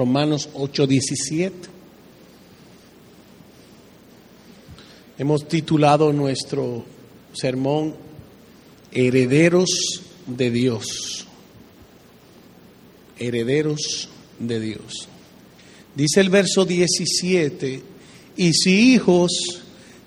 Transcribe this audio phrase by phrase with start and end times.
[0.00, 1.52] Romanos 8:17.
[5.18, 6.86] Hemos titulado nuestro
[7.34, 7.94] sermón
[8.92, 9.68] Herederos
[10.26, 11.26] de Dios.
[13.18, 14.08] Herederos
[14.38, 15.06] de Dios.
[15.94, 17.82] Dice el verso 17,
[18.38, 19.60] y si hijos,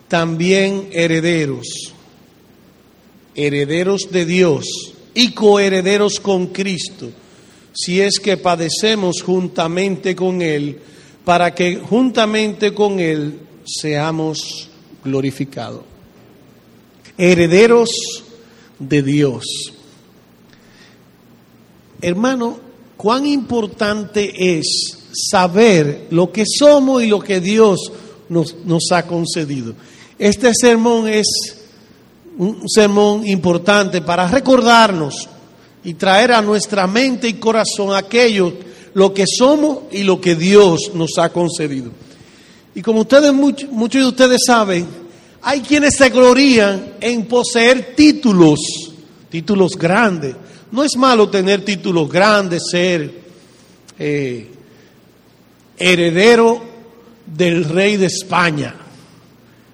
[0.08, 1.94] también herederos,
[3.36, 4.66] herederos de Dios
[5.14, 7.12] y coherederos con Cristo,
[7.74, 10.80] si es que padecemos juntamente con Él,
[11.26, 14.70] para que juntamente con Él seamos
[15.04, 15.82] glorificados.
[17.18, 17.90] Herederos
[18.80, 19.46] de Dios.
[22.02, 22.60] Hermano,
[22.98, 27.92] cuán importante es saber lo que somos y lo que Dios
[28.30, 29.74] nos, nos ha concedido.
[30.20, 31.28] Este sermón es
[32.38, 35.30] un sermón importante para recordarnos
[35.84, 38.54] y traer a nuestra mente y corazón aquello,
[38.94, 41.92] lo que somos y lo que Dios nos ha concedido.
[42.76, 44.88] Y como ustedes, muchos, muchos de ustedes saben,
[45.42, 48.60] hay quienes se glorían en poseer títulos,
[49.30, 50.36] títulos grandes.
[50.72, 53.12] No es malo tener títulos grandes, ser
[54.00, 54.48] eh,
[55.78, 56.64] heredero
[57.26, 58.76] del rey de España,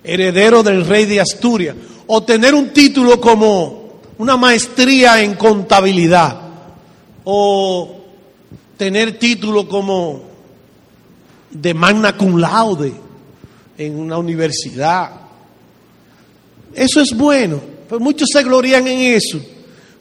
[0.03, 1.75] heredero del rey de Asturias,
[2.07, 3.78] o tener un título como
[4.19, 6.41] una maestría en contabilidad,
[7.23, 7.95] o
[8.77, 10.21] tener título como
[11.49, 12.93] de magna cum laude
[13.77, 15.09] en una universidad.
[16.73, 19.39] Eso es bueno, pues muchos se glorían en eso,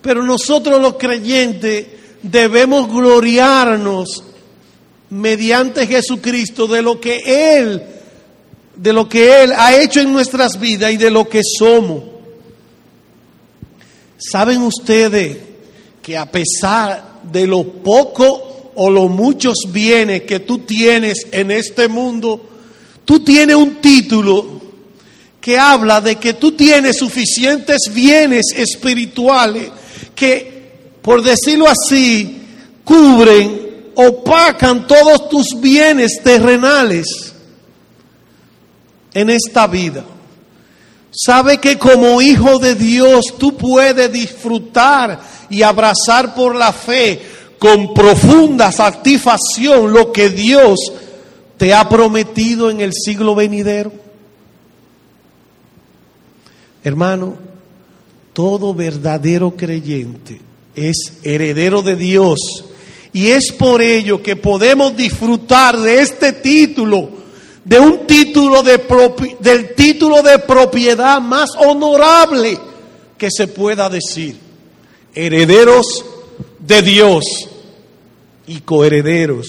[0.02, 1.86] pero nosotros los creyentes
[2.20, 4.24] debemos gloriarnos
[5.10, 7.82] mediante Jesucristo de lo que Él,
[8.74, 12.17] de lo que Él ha hecho en nuestras vidas y de lo que somos.
[14.18, 15.36] ¿Saben ustedes
[16.02, 21.88] que a pesar de lo poco o los muchos bienes que tú tienes en este
[21.88, 22.40] mundo,
[23.04, 24.58] tú tienes un título
[25.40, 29.70] que habla de que tú tienes suficientes bienes espirituales
[30.14, 32.42] que, por decirlo así,
[32.84, 33.68] cubren
[34.00, 37.34] opacan todos tus bienes terrenales
[39.12, 40.04] en esta vida.
[41.10, 45.20] Sabe que como hijo de Dios tú puedes disfrutar
[45.50, 47.20] y abrazar por la fe
[47.58, 50.78] con profunda satisfacción lo que Dios
[51.56, 53.92] te ha prometido en el siglo venidero.
[56.84, 57.36] Hermano,
[58.32, 60.40] todo verdadero creyente
[60.76, 62.38] es heredero de Dios
[63.12, 67.10] y es por ello que podemos disfrutar de este título,
[67.68, 68.80] de un título de
[69.40, 72.58] del título de propiedad más honorable
[73.18, 74.38] que se pueda decir.
[75.14, 75.86] Herederos
[76.58, 77.24] de Dios
[78.46, 79.48] y coherederos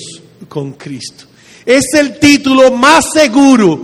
[0.50, 1.25] con Cristo.
[1.66, 3.80] Es el título más seguro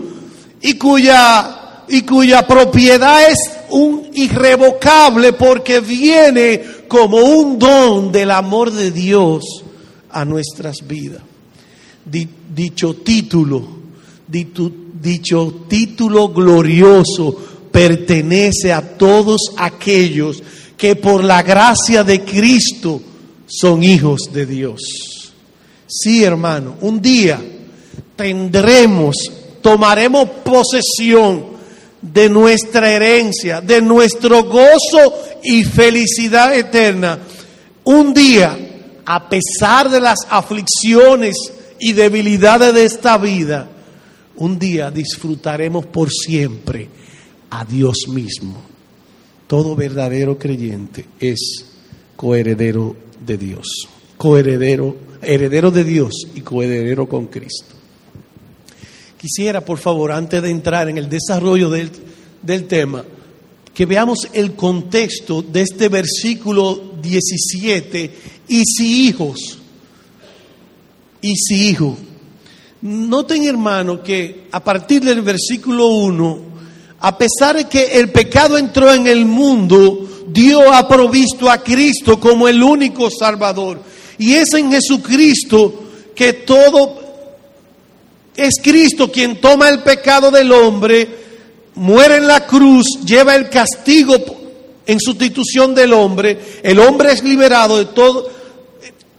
[0.62, 3.38] y cuya, y cuya propiedad es
[3.70, 9.64] un irrevocable porque viene como un don del amor de Dios
[10.10, 11.22] a nuestras vidas.
[12.04, 13.85] Dicho título,
[14.28, 17.36] dicho título glorioso
[17.72, 20.42] pertenece a todos aquellos
[20.78, 23.02] que por la gracia de Cristo
[23.48, 25.34] son hijos de Dios.
[25.88, 27.42] Sí, hermano, un día
[28.16, 29.16] tendremos,
[29.62, 31.56] tomaremos posesión
[32.02, 35.14] de nuestra herencia, de nuestro gozo
[35.44, 37.20] y felicidad eterna.
[37.84, 38.58] Un día
[39.06, 41.36] a pesar de las aflicciones
[41.80, 43.70] y debilidades de esta vida,
[44.38, 46.90] un día disfrutaremos por siempre
[47.50, 48.62] a Dios mismo.
[49.48, 51.66] Todo verdadero creyente es
[52.16, 53.88] coheredero de Dios,
[54.18, 57.76] coheredero, heredero de Dios y coheredero con Cristo.
[59.18, 61.90] Quisiera, por favor, antes de entrar en el desarrollo del,
[62.42, 63.04] del tema,
[63.74, 68.12] que veamos el contexto de este versículo 17,
[68.48, 69.60] y si hijos,
[71.22, 71.98] y si hijo.
[72.86, 76.40] Noten hermano que a partir del versículo 1,
[77.00, 82.20] a pesar de que el pecado entró en el mundo, Dios ha provisto a Cristo
[82.20, 83.82] como el único Salvador.
[84.20, 85.74] Y es en Jesucristo
[86.14, 87.02] que todo
[88.36, 91.10] es Cristo quien toma el pecado del hombre
[91.74, 94.14] muere en la cruz, lleva el castigo
[94.86, 98.30] en sustitución del hombre, el hombre es liberado de todo,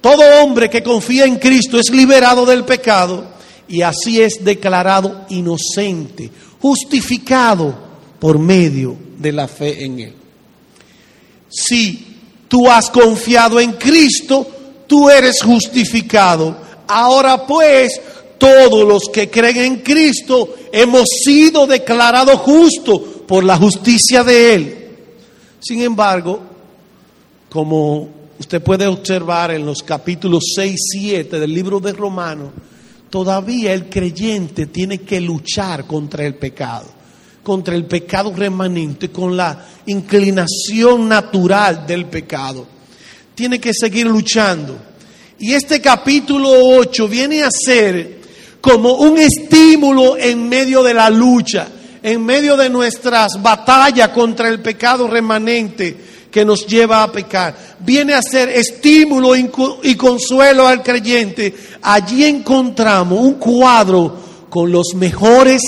[0.01, 3.35] todo hombre que confía en Cristo es liberado del pecado
[3.69, 6.31] y así es declarado inocente,
[6.61, 7.75] justificado
[8.19, 10.15] por medio de la fe en Él.
[11.49, 12.07] Si
[12.49, 14.47] tú has confiado en Cristo,
[14.87, 18.01] tú eres justificado Ahora pues,
[18.39, 24.89] todos los que creen en Cristo hemos sido declarados justos por la justicia de Él.
[25.61, 26.41] Sin embargo,
[27.51, 28.09] como
[28.39, 32.51] usted puede observar en los capítulos 6 y 7 del libro de Romanos,
[33.17, 36.85] todavía el creyente tiene que luchar contra el pecado,
[37.43, 42.67] contra el pecado remanente, con la inclinación natural del pecado.
[43.35, 44.77] Tiene que seguir luchando.
[45.39, 48.21] Y este capítulo 8 viene a ser
[48.61, 51.69] como un estímulo en medio de la lucha,
[52.03, 55.97] en medio de nuestras batallas contra el pecado remanente
[56.37, 57.77] que nos lleva a pecar.
[57.81, 61.55] Viene a ser estímulo y consuelo al creyente.
[61.81, 64.15] Allí encontramos un cuadro
[64.51, 65.63] con los mejores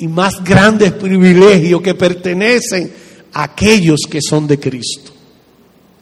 [0.00, 2.92] y más grandes privilegios que pertenecen
[3.32, 5.12] a aquellos que son de Cristo.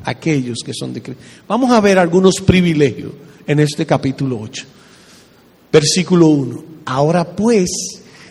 [0.04, 1.22] Aquellos que son de Cristo.
[1.46, 3.12] Vamos a ver algunos privilegios
[3.46, 4.64] en este capítulo 8.
[5.70, 6.64] Versículo 1.
[6.86, 7.68] Ahora pues,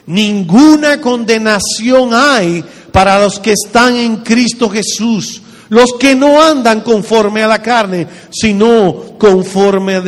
[0.08, 7.44] ninguna condenación hay para los que están en Cristo Jesús, los que no andan conforme
[7.44, 10.02] a la carne, sino conforme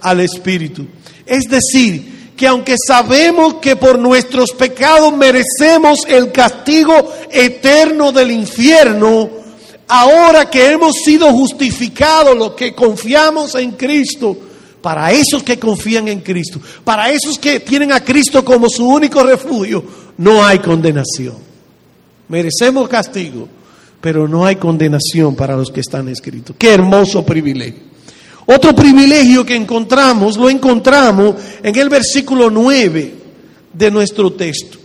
[0.00, 0.86] al Espíritu.
[1.24, 9.30] Es decir, que aunque sabemos que por nuestros pecados merecemos el castigo eterno del infierno,
[9.88, 14.36] ahora que hemos sido justificados, los que confiamos en Cristo,
[14.82, 19.24] para esos que confían en Cristo, para esos que tienen a Cristo como su único
[19.24, 19.82] refugio,
[20.18, 21.34] no hay condenación.
[22.28, 23.48] Merecemos castigo,
[24.00, 26.56] pero no hay condenación para los que están escritos.
[26.58, 27.82] Qué hermoso privilegio.
[28.46, 33.14] Otro privilegio que encontramos, lo encontramos en el versículo 9
[33.72, 34.78] de nuestro texto.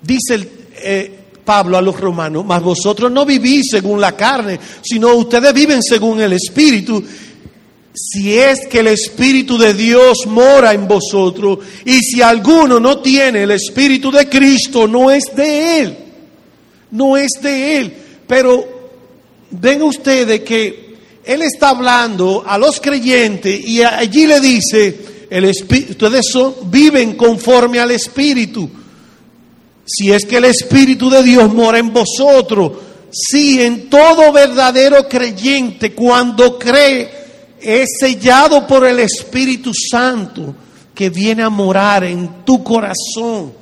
[0.00, 0.48] Dice
[0.80, 5.82] eh, Pablo a los romanos, mas vosotros no vivís según la carne, sino ustedes viven
[5.82, 7.02] según el Espíritu
[8.00, 13.42] si es que el Espíritu de Dios mora en vosotros, y si alguno no tiene
[13.42, 15.98] el Espíritu de Cristo, no es de Él,
[16.90, 17.94] no es de Él.
[18.26, 18.66] Pero
[19.50, 25.92] ven ustedes que Él está hablando a los creyentes y allí le dice, el Espíritu,
[25.92, 28.68] ustedes son, viven conforme al Espíritu.
[29.84, 32.72] Si es que el Espíritu de Dios mora en vosotros,
[33.10, 37.18] si en todo verdadero creyente cuando cree,
[37.60, 40.54] es sellado por el Espíritu Santo
[40.94, 43.52] que viene a morar en tu corazón.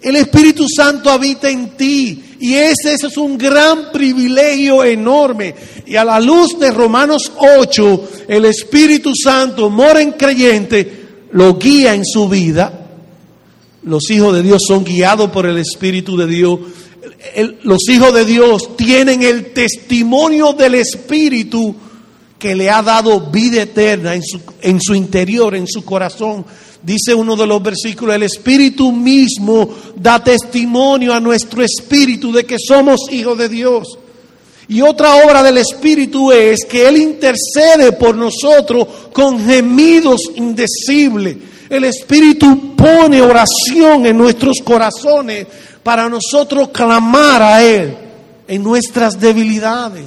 [0.00, 5.54] El Espíritu Santo habita en ti y ese, es un gran privilegio enorme.
[5.86, 11.94] Y a la luz de Romanos 8, el Espíritu Santo mora en creyente, lo guía
[11.94, 12.88] en su vida.
[13.82, 16.60] Los hijos de Dios son guiados por el Espíritu de Dios.
[17.62, 21.76] los hijos de Dios tienen el testimonio del Espíritu
[22.38, 26.46] que le ha dado vida eterna en su, en su interior, en su corazón.
[26.82, 32.56] Dice uno de los versículos, el Espíritu mismo da testimonio a nuestro espíritu de que
[32.58, 33.98] somos hijos de Dios.
[34.68, 41.36] Y otra obra del Espíritu es que Él intercede por nosotros con gemidos indecibles.
[41.68, 45.46] El Espíritu pone oración en nuestros corazones
[45.82, 47.96] para nosotros clamar a Él
[48.46, 50.04] en nuestras debilidades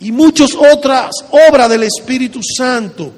[0.00, 1.10] y muchas otras
[1.48, 3.12] obras del Espíritu Santo.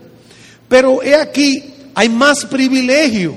[0.69, 3.35] Pero he aquí, hay más privilegio.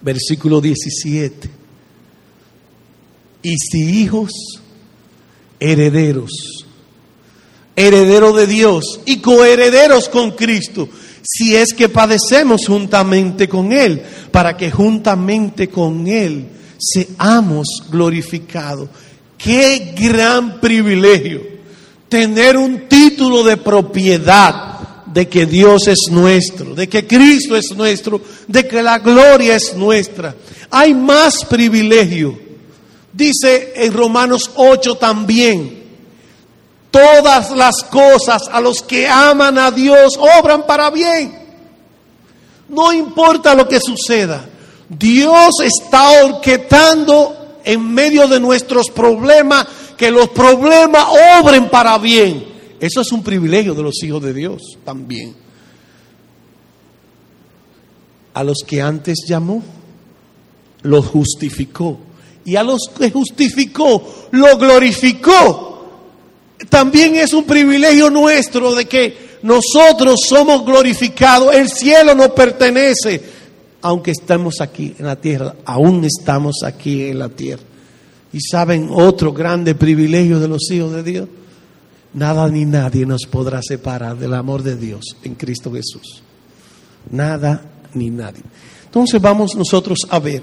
[0.00, 1.50] Versículo 17.
[3.42, 4.32] Y si hijos,
[5.58, 6.66] herederos,
[7.76, 10.88] herederos de Dios y coherederos con Cristo,
[11.22, 18.88] si es que padecemos juntamente con Él, para que juntamente con Él seamos glorificados.
[19.36, 21.42] Qué gran privilegio
[22.08, 24.79] tener un título de propiedad
[25.12, 29.74] de que Dios es nuestro, de que Cristo es nuestro, de que la gloria es
[29.74, 30.34] nuestra.
[30.70, 32.38] Hay más privilegio.
[33.12, 35.82] Dice en Romanos 8 también,
[36.90, 41.38] todas las cosas a los que aman a Dios obran para bien.
[42.68, 44.48] No importa lo que suceda,
[44.88, 51.04] Dios está orquetando en medio de nuestros problemas que los problemas
[51.40, 52.49] obren para bien.
[52.80, 55.34] Eso es un privilegio de los hijos de Dios también.
[58.32, 59.62] A los que antes llamó,
[60.82, 61.98] los justificó.
[62.44, 65.70] Y a los que justificó, lo glorificó.
[66.68, 71.54] También es un privilegio nuestro de que nosotros somos glorificados.
[71.54, 73.40] El cielo nos pertenece.
[73.82, 77.62] Aunque estamos aquí en la tierra, aún estamos aquí en la tierra.
[78.32, 81.28] Y saben otro grande privilegio de los hijos de Dios,
[82.14, 86.22] nada ni nadie nos podrá separar del amor de Dios en Cristo Jesús.
[87.10, 87.62] Nada
[87.94, 88.42] ni nadie.
[88.84, 90.42] Entonces vamos nosotros a ver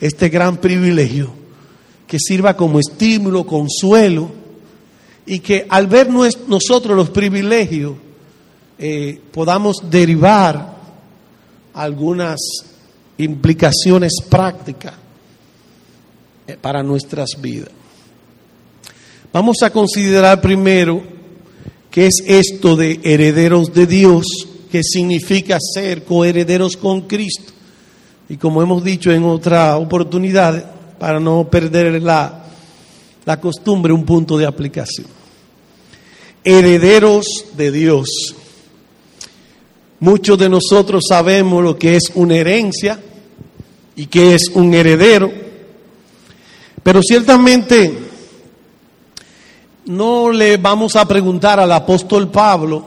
[0.00, 1.30] este gran privilegio
[2.06, 4.30] que sirva como estímulo, consuelo,
[5.26, 7.94] y que al ver nosotros los privilegios
[8.78, 10.74] eh, podamos derivar
[11.72, 12.40] algunas
[13.18, 14.94] implicaciones prácticas
[16.46, 17.70] eh, para nuestras vidas.
[19.34, 21.02] Vamos a considerar primero
[21.90, 24.24] qué es esto de herederos de Dios,
[24.70, 27.52] qué significa ser coherederos con Cristo.
[28.28, 32.44] Y como hemos dicho en otra oportunidad, para no perder la,
[33.24, 35.08] la costumbre, un punto de aplicación.
[36.44, 37.26] Herederos
[37.56, 38.36] de Dios.
[39.98, 43.00] Muchos de nosotros sabemos lo que es una herencia
[43.96, 45.32] y qué es un heredero,
[46.84, 48.13] pero ciertamente
[49.86, 52.86] no le vamos a preguntar al apóstol Pablo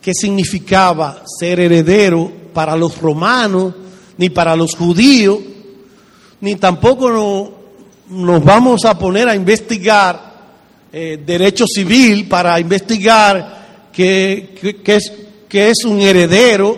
[0.00, 3.74] qué significaba ser heredero para los romanos,
[4.18, 5.38] ni para los judíos,
[6.40, 7.52] ni tampoco
[8.08, 10.34] nos vamos a poner a investigar
[10.92, 14.54] eh, derecho civil para investigar qué,
[14.84, 15.12] es,
[15.50, 16.76] es un heredero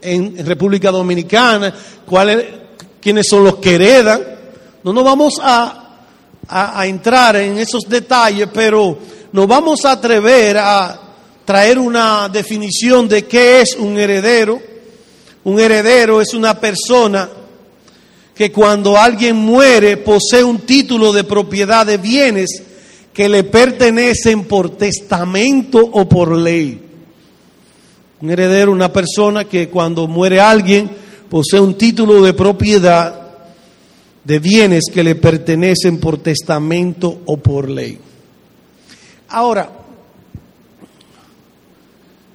[0.00, 1.74] en República Dominicana,
[2.06, 2.68] cuál
[3.00, 4.22] quiénes son los que heredan.
[4.84, 5.77] No nos vamos a
[6.48, 8.98] a, entrar en esos detalles, pero
[9.32, 11.00] nos vamos a atrever a
[11.44, 14.60] traer una definición de qué es un heredero.
[15.44, 17.28] Un heredero es una persona
[18.34, 22.62] que cuando alguien muere posee un título de propiedad de bienes
[23.12, 26.80] que le pertenecen por testamento o por ley.
[28.20, 30.90] Un heredero, una persona que cuando muere alguien
[31.28, 33.27] posee un título de propiedad
[34.28, 37.98] de bienes que le pertenecen por testamento o por ley.
[39.30, 39.70] Ahora,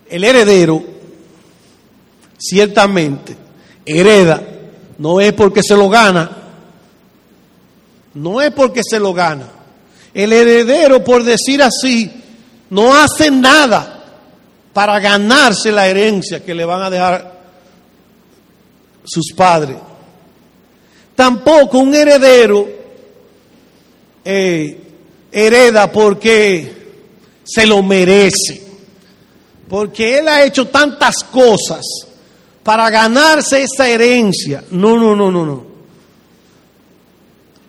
[0.09, 0.83] el heredero
[2.35, 3.37] ciertamente
[3.85, 4.41] hereda,
[4.97, 6.31] no es porque se lo gana,
[8.15, 9.49] no es porque se lo gana.
[10.15, 12.11] El heredero, por decir así,
[12.71, 14.03] no hace nada
[14.73, 17.39] para ganarse la herencia que le van a dejar
[19.03, 19.77] sus padres.
[21.15, 22.67] Tampoco un heredero
[24.25, 24.77] eh,
[25.31, 26.71] hereda porque
[27.43, 28.61] se lo merece,
[29.67, 31.83] porque él ha hecho tantas cosas
[32.63, 34.63] para ganarse esa herencia.
[34.71, 35.73] No, no, no, no, no.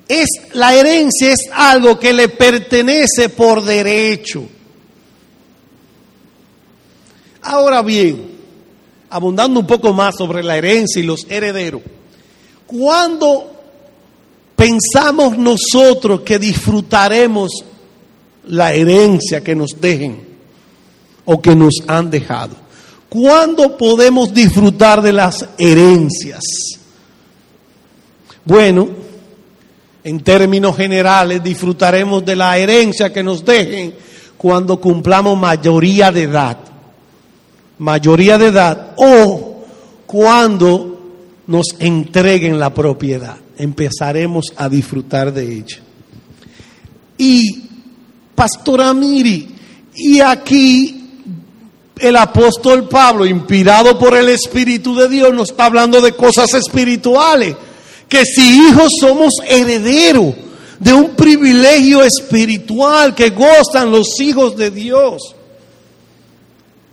[0.07, 4.45] Es, la herencia es algo que le pertenece por derecho.
[7.43, 8.35] Ahora bien,
[9.11, 11.83] abundando un poco más sobre la herencia y los herederos.
[12.77, 13.53] ¿Cuándo
[14.57, 17.65] pensamos nosotros que disfrutaremos
[18.49, 20.21] la herencia que nos dejen
[21.25, 22.57] o que nos han dejado?
[23.09, 26.43] ¿Cuándo podemos disfrutar de las herencias?
[28.45, 28.89] Bueno,
[30.03, 33.95] en términos generales, disfrutaremos de la herencia que nos dejen
[34.37, 36.59] cuando cumplamos mayoría de edad.
[37.79, 39.63] Mayoría de edad o
[40.07, 40.94] cuando
[41.47, 45.79] nos entreguen la propiedad, empezaremos a disfrutar de ella.
[47.19, 47.63] Y,
[48.35, 49.49] Pastora Miri,
[49.95, 51.11] y aquí
[51.99, 57.55] el apóstol Pablo, inspirado por el Espíritu de Dios, nos está hablando de cosas espirituales,
[58.09, 60.35] que si hijos somos herederos
[60.79, 65.35] de un privilegio espiritual que gozan los hijos de Dios.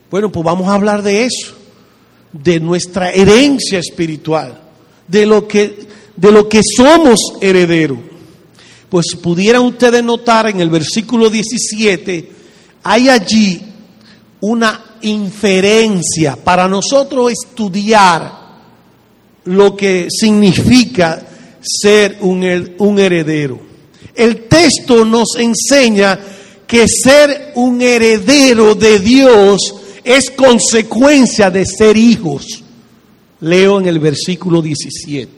[0.09, 1.60] Bueno, pues vamos a hablar de eso
[2.33, 4.59] de nuestra herencia espiritual,
[5.07, 7.99] de lo que, de lo que somos herederos.
[8.89, 12.31] Pues pudieran ustedes notar en el versículo 17,
[12.83, 13.61] hay allí
[14.41, 18.41] una inferencia para nosotros estudiar
[19.45, 21.25] lo que significa
[21.61, 23.59] ser un, un heredero.
[24.13, 26.19] El texto nos enseña
[26.67, 32.63] que ser un heredero de Dios es consecuencia de ser hijos.
[33.39, 35.31] Leo en el versículo 17.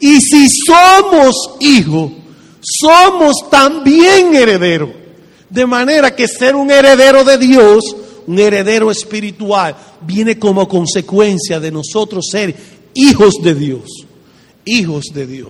[0.00, 2.12] Y si somos hijos,
[2.60, 4.90] somos también herederos.
[5.50, 7.84] De manera que ser un heredero de Dios,
[8.26, 12.54] un heredero espiritual, viene como consecuencia de nosotros ser
[12.94, 13.84] hijos de Dios.
[14.64, 15.48] Hijos de Dios.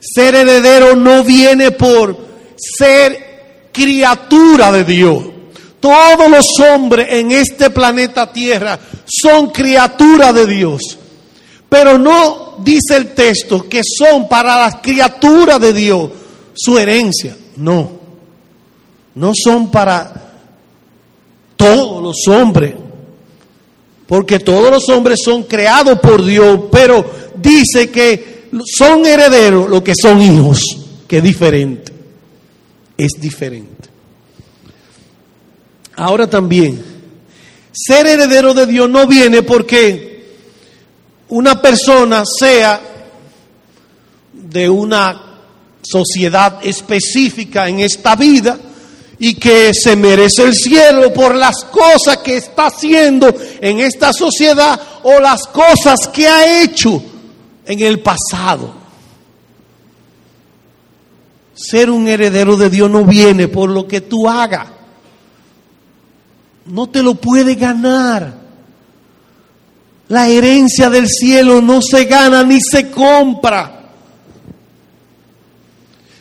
[0.00, 2.16] Ser heredero no viene por
[2.56, 5.24] ser criatura de Dios.
[5.84, 10.98] Todos los hombres en este planeta Tierra son criaturas de Dios.
[11.68, 16.10] Pero no dice el texto que son para las criaturas de Dios
[16.54, 17.36] su herencia.
[17.56, 17.90] No.
[19.14, 20.32] no son para
[21.54, 22.74] todos los hombres,
[24.06, 27.04] porque todos los hombres son creados por Dios, pero
[27.36, 30.62] dice que son herederos los que son hijos,
[31.06, 31.92] que es diferente,
[32.96, 33.93] es diferente.
[35.96, 36.84] Ahora también,
[37.72, 40.34] ser heredero de Dios no viene porque
[41.28, 42.80] una persona sea
[44.32, 45.22] de una
[45.82, 48.58] sociedad específica en esta vida,
[49.18, 54.80] y que se merece el cielo por las cosas que está haciendo en esta sociedad
[55.02, 57.02] o las cosas que ha hecho
[57.64, 58.74] en el pasado.
[61.54, 64.68] Ser un heredero de Dios no viene por lo que tú hagas.
[66.66, 68.34] No te lo puede ganar.
[70.08, 73.90] La herencia del cielo no se gana ni se compra.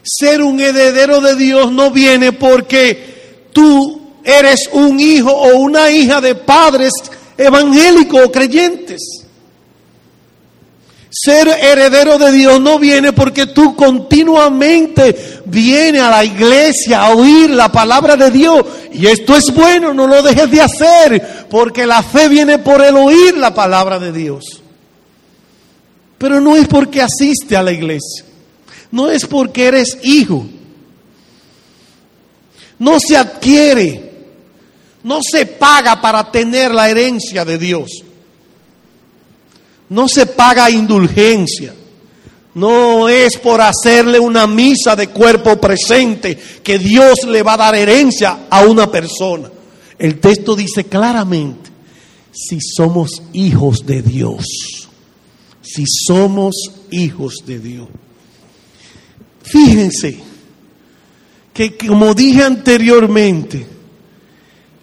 [0.04, 6.22] Ser un heredero de Dios no viene porque tú eres un hijo o una hija
[6.22, 6.92] de padres
[7.38, 9.23] evangélicos o creyentes.
[11.16, 17.52] Ser heredero de Dios no viene porque tú continuamente vienes a la iglesia a oír
[17.52, 18.66] la palabra de Dios.
[18.92, 22.96] Y esto es bueno, no lo dejes de hacer, porque la fe viene por el
[22.98, 24.62] oír la palabra de Dios.
[26.18, 28.26] Pero no es porque asiste a la iglesia
[28.94, 30.46] no es porque eres hijo.
[32.78, 34.12] No se adquiere,
[35.02, 38.04] no se paga para tener la herencia de Dios.
[39.90, 41.74] No se paga indulgencia.
[42.56, 47.76] No es por hacerle una misa de cuerpo presente que Dios le va a dar
[47.76, 49.50] herencia a una persona.
[49.98, 51.72] El texto dice claramente,
[52.32, 54.46] si somos hijos de Dios,
[55.62, 56.56] si somos
[56.92, 57.88] hijos de Dios.
[59.44, 60.20] Fíjense
[61.54, 63.66] que como dije anteriormente,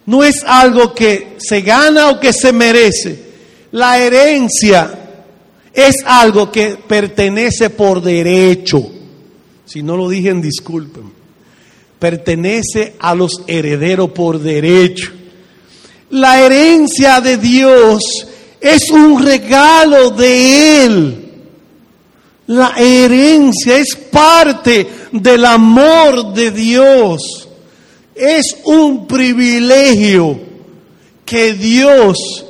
[0.07, 3.30] no es algo que se gana o que se merece.
[3.73, 5.01] La herencia
[5.73, 8.91] es algo que pertenece por derecho.
[9.65, 11.13] Si no lo dije, disculpen.
[11.99, 15.13] Pertenece a los herederos por derecho.
[16.11, 18.03] La herencia de Dios
[18.61, 21.27] es un regalo de Él.
[22.49, 27.49] La herencia es parte del amor de Dios.
[28.13, 30.41] Es un privilegio
[31.25, 32.45] que Dios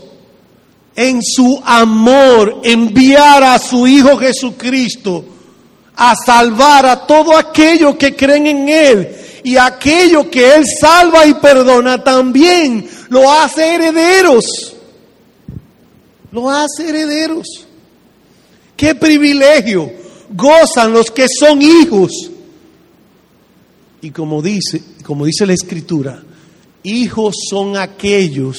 [0.96, 5.24] en su amor enviara a su Hijo Jesucristo
[5.96, 9.16] a salvar a todo aquello que creen en Él.
[9.42, 14.44] Y aquello que Él salva y perdona también lo hace herederos.
[16.32, 17.46] Lo hace herederos.
[18.76, 19.92] Qué privilegio
[20.30, 22.30] gozan los que son hijos.
[24.00, 26.22] Y como dice, como dice la escritura,
[26.82, 28.56] hijos son aquellos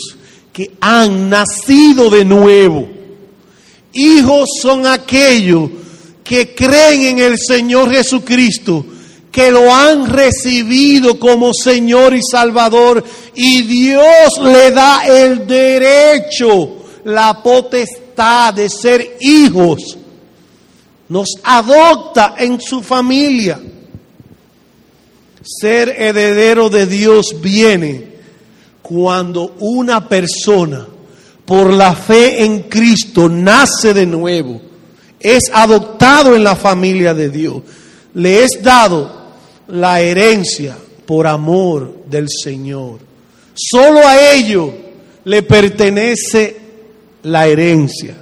[0.52, 2.88] que han nacido de nuevo.
[3.94, 5.70] Hijos son aquellos
[6.24, 8.86] que creen en el Señor Jesucristo,
[9.32, 17.42] que lo han recibido como Señor y Salvador y Dios le da el derecho, la
[17.42, 19.98] potestad de ser hijos
[21.12, 23.60] nos adopta en su familia.
[25.44, 28.11] Ser heredero de Dios viene
[28.91, 30.86] cuando una persona,
[31.45, 34.62] por la fe en Cristo, nace de nuevo,
[35.17, 37.62] es adoptado en la familia de Dios,
[38.15, 39.10] le es dado
[39.69, 40.75] la herencia
[41.06, 42.99] por amor del Señor.
[43.54, 44.73] Solo a ello
[45.23, 46.58] le pertenece
[47.23, 48.17] la herencia.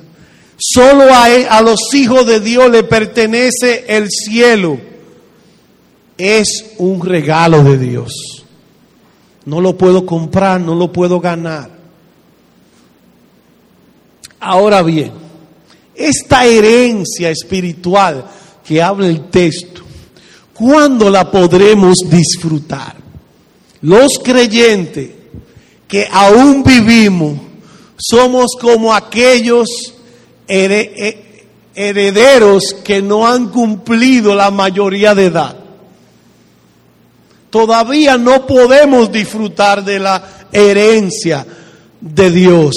[0.56, 4.78] Solo a, los hijos de Dios le pertenece el cielo.
[6.16, 8.39] Es un regalo de Dios.
[9.50, 11.72] No lo puedo comprar, no lo puedo ganar.
[14.40, 15.12] Ahora bien,
[15.96, 18.26] esta herencia espiritual
[18.64, 19.82] que habla el texto,
[20.54, 22.96] ¿cuándo la podremos disfrutar?
[23.82, 25.10] Los creyentes
[25.88, 27.40] que aún vivimos
[27.98, 29.96] somos como aquellos
[31.74, 35.58] herederos que no han cumplido la mayoría de edad.
[37.50, 41.46] Todavía no podemos disfrutar de la herencia
[42.00, 42.76] de Dios.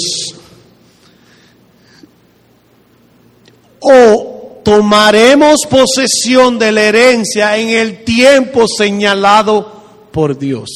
[3.79, 10.69] O tomaremos posesión de la herencia en el tiempo señalado por Dios.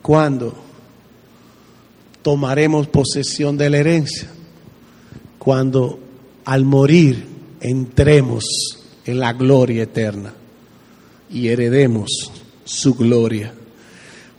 [0.00, 0.64] ¿Cuándo?
[2.24, 4.30] tomaremos posesión de la herencia
[5.38, 5.98] cuando
[6.46, 7.26] al morir
[7.60, 8.44] entremos
[9.04, 10.32] en la gloria eterna
[11.30, 12.30] y heredemos
[12.64, 13.52] su gloria.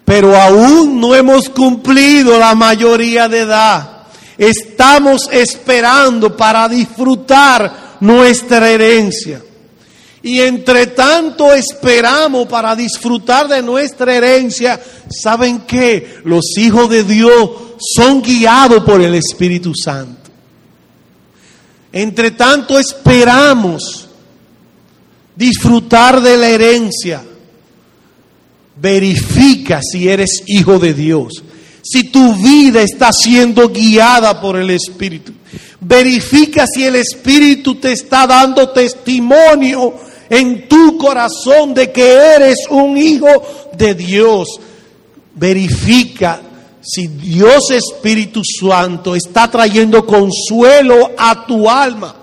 [0.04, 4.04] Pero aún no hemos cumplido la mayoría de edad.
[4.38, 9.41] Estamos esperando para disfrutar nuestra herencia.
[10.21, 16.19] Y entre tanto esperamos para disfrutar de nuestra herencia, ¿saben qué?
[16.24, 17.50] Los hijos de Dios
[17.95, 20.32] son guiados por el Espíritu Santo.
[21.91, 24.05] Entre tanto esperamos
[25.36, 27.24] disfrutar de la herencia.
[28.76, 31.43] Verifica si eres hijo de Dios.
[31.82, 35.34] Si tu vida está siendo guiada por el Espíritu.
[35.80, 39.93] Verifica si el Espíritu te está dando testimonio
[40.30, 43.28] en tu corazón de que eres un hijo
[43.78, 44.60] de Dios.
[45.36, 46.41] Verifica
[46.82, 52.15] si Dios Espíritu Santo está trayendo consuelo a tu alma.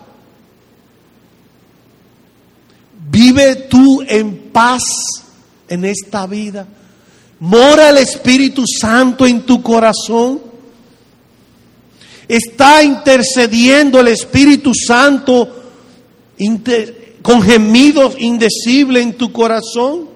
[3.13, 4.81] Vive tú en paz
[5.69, 6.67] en esta vida.
[7.41, 10.41] Mora el Espíritu Santo en tu corazón.
[12.27, 15.63] Está intercediendo el Espíritu Santo
[17.21, 20.09] con gemidos indecibles en tu corazón.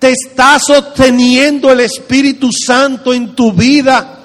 [0.00, 4.15] Te está sosteniendo el Espíritu Santo en tu vida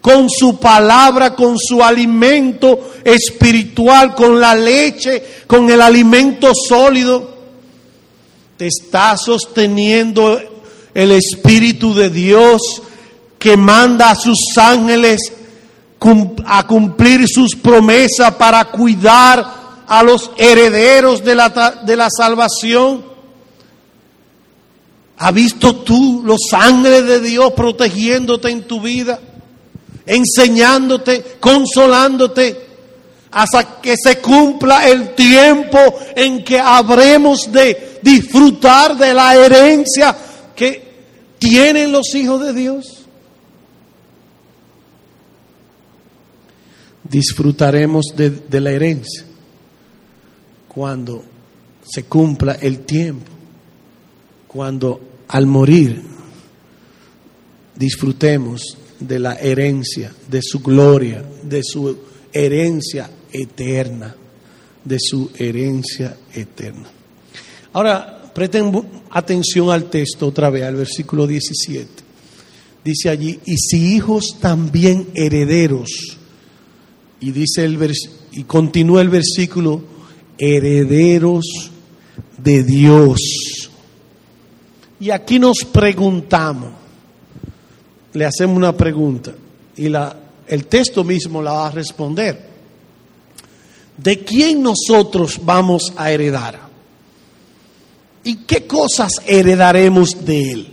[0.00, 7.36] con su palabra, con su alimento espiritual, con la leche, con el alimento sólido.
[8.56, 10.40] Te está sosteniendo
[10.94, 12.82] el Espíritu de Dios
[13.38, 15.32] que manda a sus ángeles
[16.46, 19.58] a cumplir sus promesas para cuidar
[19.88, 23.04] a los herederos de la, de la salvación?
[25.16, 29.18] ¿Has visto tú los ángeles de Dios protegiéndote en tu vida?
[30.08, 32.68] Enseñándote, consolándote,
[33.30, 35.78] hasta que se cumpla el tiempo
[36.16, 40.16] en que habremos de disfrutar de la herencia
[40.56, 40.88] que
[41.38, 43.04] tienen los hijos de Dios.
[47.04, 49.24] Disfrutaremos de, la herencia
[50.68, 51.24] cuando
[51.82, 53.30] se cumpla el tiempo,
[54.46, 56.02] cuando al morir
[57.76, 61.96] disfrutemos de la herencia, de su gloria, de su
[62.32, 64.14] herencia eterna,
[64.84, 66.88] de su herencia eterna.
[67.72, 68.72] Ahora, presten
[69.10, 71.86] atención al texto otra vez, al versículo 17.
[72.84, 76.18] Dice allí, y si hijos también herederos,
[77.20, 77.78] y dice el
[78.32, 79.82] y continúa el versículo
[80.38, 81.70] herederos
[82.36, 83.70] de Dios.
[85.00, 86.72] Y aquí nos preguntamos,
[88.18, 89.32] le hacemos una pregunta
[89.76, 90.14] y la,
[90.48, 92.48] el texto mismo la va a responder.
[93.96, 96.58] ¿De quién nosotros vamos a heredar?
[98.24, 100.68] ¿Y qué cosas heredaremos de Él?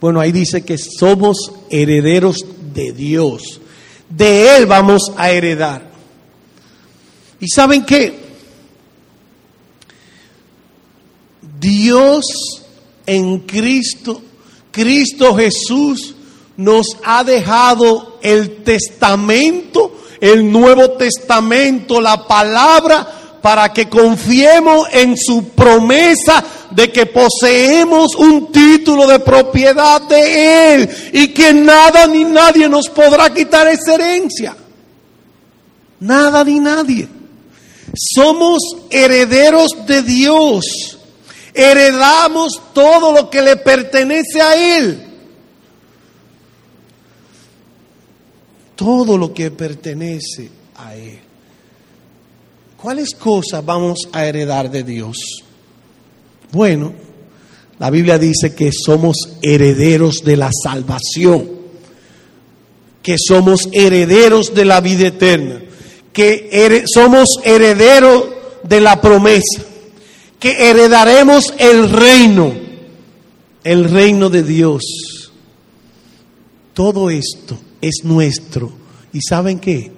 [0.00, 3.60] Bueno, ahí dice que somos herederos de Dios.
[4.08, 5.92] De Él vamos a heredar.
[7.38, 8.18] ¿Y saben qué?
[11.60, 12.24] Dios
[13.06, 14.20] en Cristo,
[14.72, 16.11] Cristo Jesús
[16.56, 25.48] nos ha dejado el testamento, el Nuevo Testamento, la palabra, para que confiemos en su
[25.48, 32.68] promesa de que poseemos un título de propiedad de Él y que nada ni nadie
[32.68, 34.56] nos podrá quitar esa herencia.
[35.98, 37.08] Nada ni nadie.
[37.94, 38.60] Somos
[38.90, 40.92] herederos de Dios
[41.54, 45.01] heredamos todo lo que le pertenece a Él.
[48.82, 51.18] Todo lo que pertenece a Él.
[52.76, 55.16] ¿Cuáles cosas vamos a heredar de Dios?
[56.50, 56.92] Bueno,
[57.78, 61.48] la Biblia dice que somos herederos de la salvación,
[63.02, 65.62] que somos herederos de la vida eterna,
[66.12, 68.24] que somos herederos
[68.64, 69.64] de la promesa
[70.42, 72.52] que heredaremos el reino,
[73.62, 74.82] el reino de Dios.
[76.74, 78.72] Todo esto es nuestro.
[79.12, 79.90] ¿Y saben qué?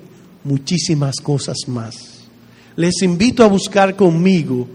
[0.43, 1.95] Muchísimas cosas más.
[2.75, 4.67] Les invito a buscar conmigo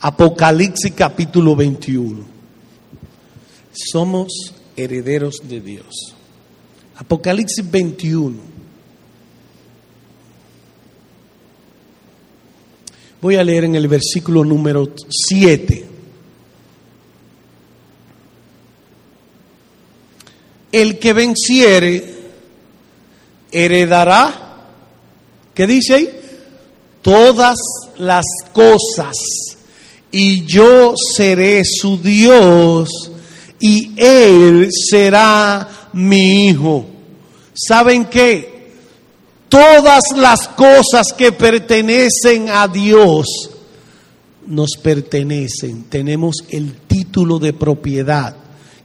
[0.00, 2.24] Apocalipsis capítulo 21.
[3.72, 6.14] Somos herederos de Dios.
[6.96, 8.36] Apocalipsis 21.
[13.20, 15.86] Voy a leer en el versículo número 7.
[20.72, 22.19] El que venciere
[23.52, 24.66] heredará,
[25.54, 26.10] ¿qué dice ahí?
[27.02, 27.58] Todas
[27.98, 29.16] las cosas
[30.10, 32.90] y yo seré su Dios
[33.58, 36.86] y él será mi hijo.
[37.54, 38.70] ¿Saben qué?
[39.48, 43.26] Todas las cosas que pertenecen a Dios
[44.46, 45.84] nos pertenecen.
[45.84, 48.36] Tenemos el título de propiedad,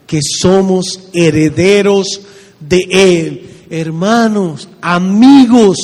[0.08, 2.21] que somos herederos
[2.60, 3.49] de Él.
[3.78, 5.76] Hermanos, amigos,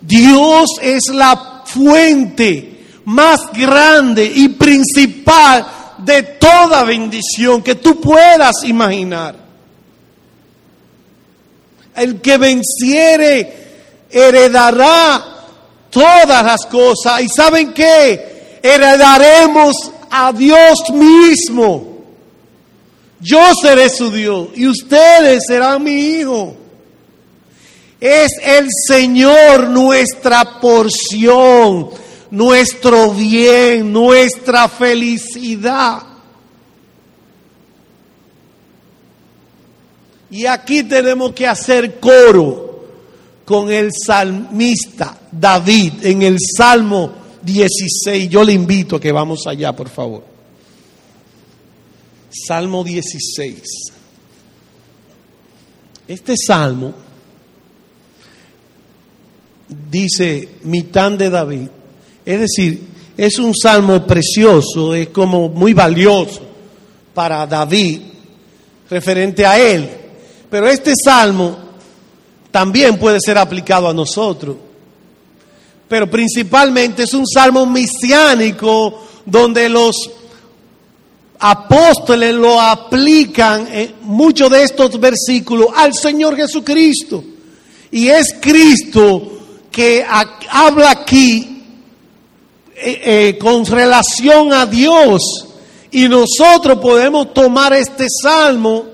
[0.00, 5.66] Dios es la fuente más grande y principal
[5.98, 9.36] de toda bendición que tú puedas imaginar.
[11.94, 15.22] El que venciere heredará
[15.90, 17.20] todas las cosas.
[17.20, 18.58] ¿Y saben qué?
[18.62, 22.06] Heredaremos a Dios mismo.
[23.20, 26.63] Yo seré su Dios y ustedes serán mi hijo.
[28.06, 31.88] Es el Señor nuestra porción,
[32.30, 36.02] nuestro bien, nuestra felicidad.
[40.30, 42.84] Y aquí tenemos que hacer coro
[43.42, 48.28] con el salmista David en el Salmo 16.
[48.28, 50.22] Yo le invito a que vamos allá, por favor.
[52.28, 53.62] Salmo 16.
[56.06, 57.03] Este salmo
[59.90, 61.68] dice mitad de David.
[62.24, 62.80] Es decir,
[63.16, 66.40] es un salmo precioso, es como muy valioso
[67.12, 68.00] para David,
[68.90, 69.88] referente a él.
[70.50, 71.56] Pero este salmo
[72.50, 74.56] también puede ser aplicado a nosotros.
[75.88, 80.10] Pero principalmente es un salmo mesiánico donde los
[81.38, 87.22] apóstoles lo aplican en muchos de estos versículos al Señor Jesucristo.
[87.90, 89.34] Y es Cristo
[89.74, 90.06] que
[90.50, 91.62] habla aquí
[92.76, 95.48] eh, eh, con relación a Dios.
[95.90, 98.84] Y nosotros podemos tomar este salmo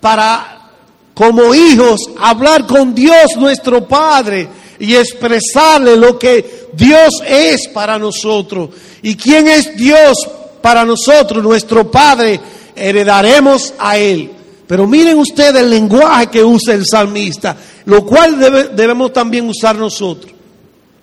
[0.00, 0.70] para
[1.14, 4.48] como hijos, hablar con Dios nuestro Padre
[4.80, 8.70] y expresarle lo que Dios es para nosotros.
[9.02, 10.28] ¿Y quién es Dios
[10.60, 12.40] para nosotros, nuestro Padre?
[12.74, 14.35] Heredaremos a Él.
[14.66, 18.38] Pero miren ustedes el lenguaje que usa el salmista, lo cual
[18.74, 20.32] debemos también usar nosotros.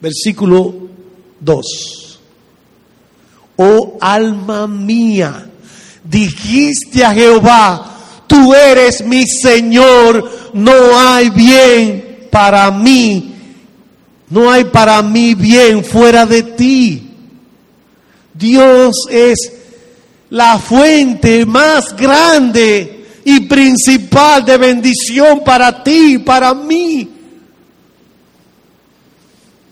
[0.02, 0.74] Versículo
[1.40, 2.20] 2.
[3.56, 5.50] Oh alma mía,
[6.04, 7.96] dijiste a Jehová,
[8.28, 13.34] tú eres mi Señor, no hay bien para mí,
[14.30, 17.12] no hay para mí bien fuera de ti.
[18.34, 19.54] Dios es
[20.32, 27.10] la fuente más grande y principal de bendición para ti y para mí.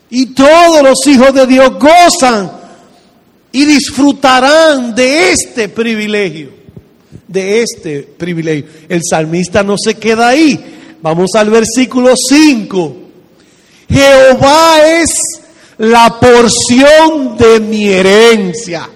[0.09, 2.51] Y todos los hijos de Dios gozan
[3.51, 6.61] y disfrutarán de este privilegio
[7.31, 8.65] de este privilegio.
[8.89, 10.59] El salmista no se queda ahí.
[11.01, 12.97] Vamos al versículo 5.
[13.89, 15.09] Jehová es
[15.77, 18.89] la porción de mi herencia.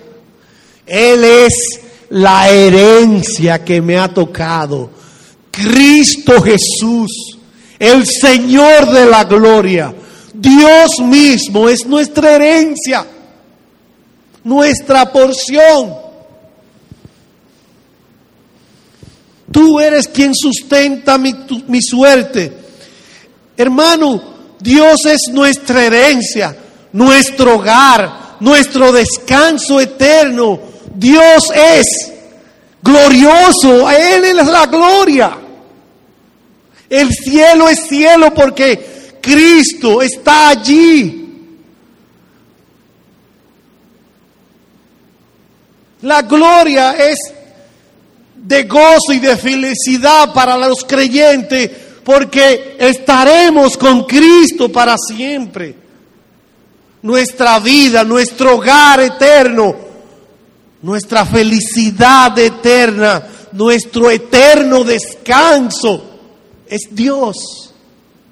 [0.85, 4.89] Él es la herencia que me ha tocado.
[5.51, 7.37] Cristo Jesús,
[7.79, 9.93] el Señor de la gloria.
[10.33, 13.05] Dios mismo es nuestra herencia,
[14.43, 15.95] nuestra porción.
[19.51, 21.33] Tú eres quien sustenta mi,
[21.67, 22.51] mi suerte.
[23.55, 26.57] Hermano, Dios es nuestra herencia,
[26.91, 30.59] nuestro hogar, nuestro descanso eterno.
[30.95, 32.11] Dios es
[32.81, 35.37] glorioso, a Él es la gloria.
[36.89, 41.21] El cielo es cielo porque Cristo está allí.
[46.01, 47.17] La gloria es
[48.35, 51.71] de gozo y de felicidad para los creyentes,
[52.03, 55.75] porque estaremos con Cristo para siempre.
[57.01, 59.84] Nuestra vida, nuestro hogar eterno,
[60.85, 66.03] nuestra felicidad eterna, nuestro eterno descanso
[66.67, 67.73] es Dios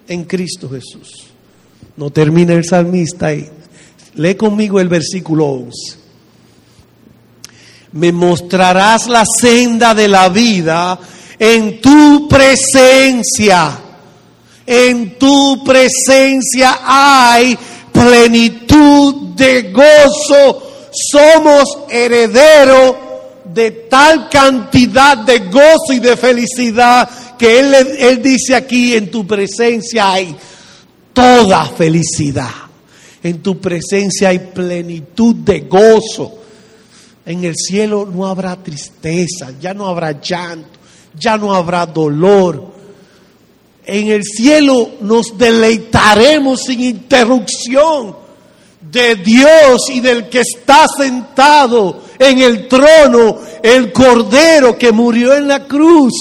[0.08, 1.26] en Cristo Jesús.
[1.98, 3.50] No termina el salmista ahí.
[4.16, 6.04] Lee conmigo el versículo 11
[7.94, 11.00] me mostrarás la senda de la vida
[11.38, 13.80] en tu presencia.
[14.66, 17.58] En tu presencia hay
[17.92, 20.63] plenitud de gozo.
[20.94, 22.96] Somos herederos
[23.46, 29.26] de tal cantidad de gozo y de felicidad que él, él dice aquí, en tu
[29.26, 30.36] presencia hay
[31.14, 32.52] toda felicidad.
[33.24, 36.40] En tu presencia hay plenitud de gozo
[37.26, 40.78] En el cielo no habrá tristeza, ya no habrá llanto,
[41.18, 42.74] ya no habrá dolor.
[43.86, 48.23] En el cielo nos deleitaremos sin interrupción
[48.92, 55.48] de Dios y del que está sentado en el trono, el Cordero que murió en
[55.48, 56.14] la cruz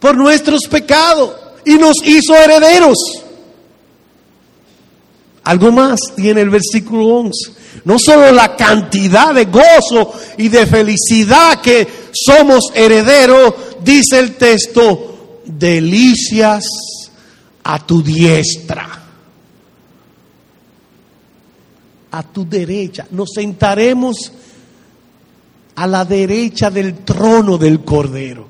[0.00, 2.96] por nuestros pecados y nos hizo herederos.
[5.44, 7.52] Algo más tiene el versículo 11.
[7.84, 15.42] No solo la cantidad de gozo y de felicidad que somos herederos, dice el texto,
[15.44, 16.64] delicias
[17.62, 19.05] a tu diestra.
[22.16, 23.06] A tu derecha.
[23.10, 24.32] Nos sentaremos
[25.74, 28.48] a la derecha del trono del Cordero.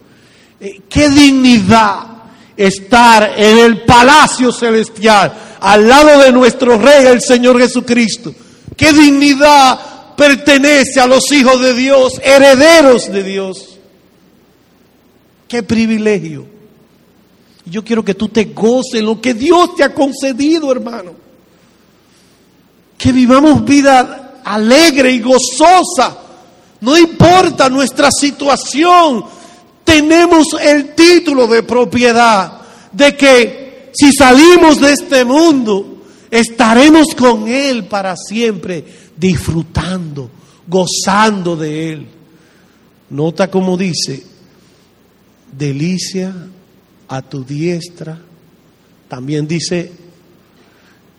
[0.60, 2.06] Eh, qué dignidad
[2.56, 8.32] estar en el palacio celestial, al lado de nuestro Rey, el Señor Jesucristo.
[8.76, 13.78] Qué dignidad pertenece a los hijos de Dios, herederos de Dios.
[15.48, 16.46] Qué privilegio.
[17.64, 21.25] Yo quiero que tú te goces lo que Dios te ha concedido, hermano.
[22.96, 26.16] Que vivamos vida alegre y gozosa.
[26.80, 29.24] No importa nuestra situación,
[29.84, 32.60] tenemos el título de propiedad
[32.92, 38.84] de que si salimos de este mundo, estaremos con Él para siempre,
[39.16, 40.30] disfrutando,
[40.66, 42.06] gozando de Él.
[43.10, 44.22] Nota como dice,
[45.56, 46.34] delicia
[47.08, 48.20] a tu diestra.
[49.08, 49.92] También dice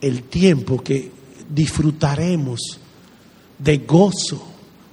[0.02, 1.16] el tiempo que
[1.49, 2.79] disfrutaremos
[3.57, 4.45] de gozo,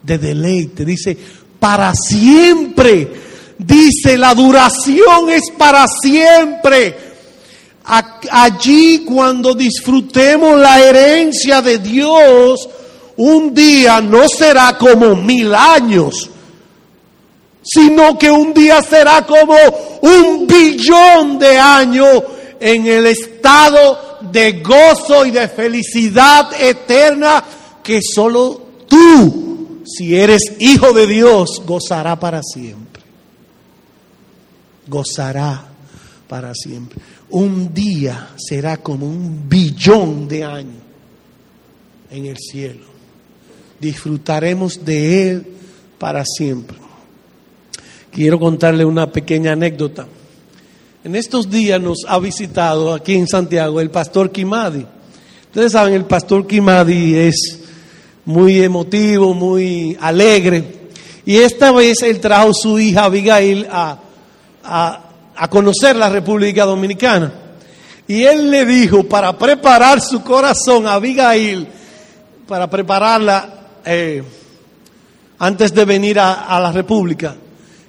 [0.02, 0.84] de deleite.
[0.84, 1.16] Dice,
[1.58, 3.10] para siempre
[3.58, 7.14] dice, la duración es para siempre.
[8.30, 12.68] Allí cuando disfrutemos la herencia de Dios,
[13.16, 16.30] un día no será como mil años,
[17.62, 19.56] sino que un día será como
[20.00, 22.22] un billón de años
[22.58, 27.44] en el estado de gozo y de felicidad eterna
[27.82, 32.94] que solo tú, si eres hijo de Dios, gozará para siempre
[34.86, 35.64] gozará
[36.28, 36.98] para siempre.
[37.30, 40.82] Un día será como un billón de años
[42.10, 42.84] en el cielo.
[43.80, 45.46] Disfrutaremos de Él
[45.98, 46.76] para siempre.
[48.10, 50.06] Quiero contarle una pequeña anécdota.
[51.04, 54.86] En estos días nos ha visitado aquí en Santiago el pastor Kimadi.
[55.48, 57.60] Ustedes saben, el pastor Kimadi es
[58.24, 60.88] muy emotivo, muy alegre.
[61.26, 63.98] Y esta vez él trajo su hija Abigail a
[64.64, 67.32] a, conocer la República Dominicana.
[68.06, 71.68] Y él le dijo, para preparar su corazón a Abigail,
[72.48, 74.22] para prepararla eh,
[75.38, 77.36] antes de venir a, a la República,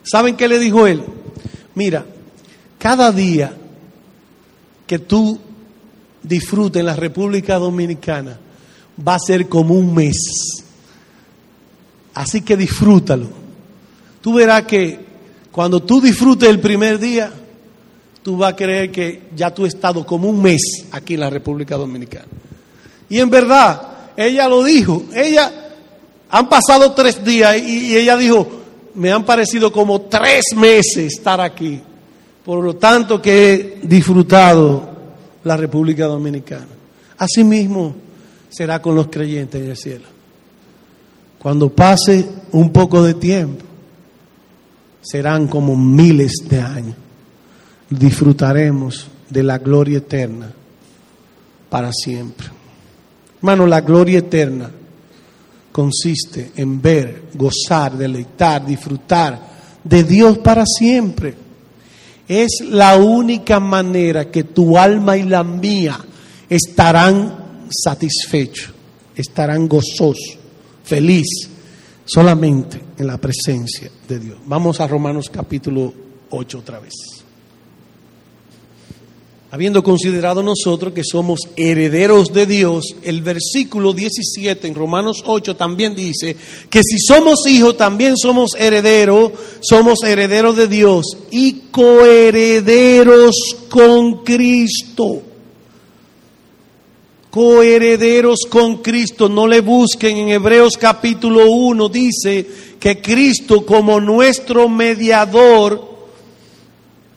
[0.04, 1.04] ¿saben qué le dijo él?
[1.76, 2.06] Mira,
[2.86, 3.52] cada día
[4.86, 5.40] que tú
[6.22, 8.38] disfrutes en la República Dominicana
[8.96, 10.16] va a ser como un mes.
[12.14, 13.28] Así que disfrútalo.
[14.22, 15.00] Tú verás que
[15.52, 17.32] cuando tú disfrutes el primer día,
[18.22, 21.32] tú vas a creer que ya tú has estado como un mes aquí en la
[21.32, 22.28] República Dominicana.
[23.10, 23.82] Y en verdad,
[24.16, 25.06] ella lo dijo.
[25.12, 25.52] Ella,
[26.30, 28.48] han pasado tres días y, ella dijo,
[28.94, 31.82] me han parecido como tres meses estar aquí.
[32.46, 34.88] Por lo tanto que he disfrutado
[35.44, 36.68] la República Dominicana.
[37.18, 37.96] Asimismo
[38.50, 40.06] será con los creyentes en el cielo.
[41.40, 43.66] Cuando pase un poco de tiempo,
[45.02, 46.96] serán como miles de años.
[47.90, 50.52] Disfrutaremos de la gloria eterna
[51.70, 52.48] para siempre.
[53.38, 54.70] Hermano, la gloria eterna
[55.72, 59.40] consiste en ver, gozar, deleitar, disfrutar
[59.84, 61.45] de Dios para siempre.
[62.28, 66.00] Es la única manera que tu alma y la mía
[66.50, 68.74] estarán satisfechos,
[69.16, 70.38] estarán gozosos,
[70.84, 71.50] felices
[72.06, 74.38] solamente en la presencia de Dios.
[74.46, 75.94] Vamos a Romanos capítulo
[76.30, 76.94] 8 otra vez.
[79.56, 85.96] Habiendo considerado nosotros que somos herederos de Dios, el versículo 17 en Romanos 8 también
[85.96, 86.36] dice
[86.70, 89.32] que si somos hijos también somos herederos,
[89.62, 93.34] somos herederos de Dios y coherederos
[93.70, 95.22] con Cristo
[97.30, 99.30] coherederos con Cristo.
[99.30, 102.46] No le busquen en Hebreos capítulo 1, dice
[102.78, 105.96] que Cristo como nuestro mediador,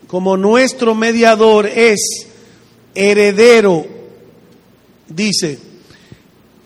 [0.07, 2.28] como nuestro mediador es
[2.99, 3.86] heredero,
[5.09, 5.59] dice,